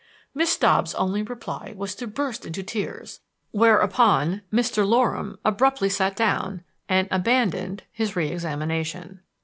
[0.33, 3.19] Miss Dobbs' only reply was to burst into tears;
[3.51, 4.83] whereupon Mr.
[4.83, 9.21] Loram abruptly sat down and abandoned his re examination.